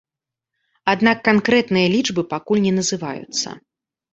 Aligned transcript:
Аднак 0.93 1.17
канкрэтныя 1.27 1.91
лічбы 1.97 2.21
пакуль 2.35 2.65
не 2.67 2.73
называюцца. 2.79 3.47